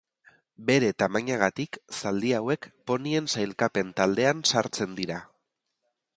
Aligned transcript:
Bere 0.69 0.87
tamainagatik 1.01 1.77
zaldi 1.97 2.31
hauek 2.39 2.67
ponien 2.93 3.29
sailkapen 3.35 3.93
taldean 4.01 4.43
sartzen 4.55 4.99
dira. 5.03 5.21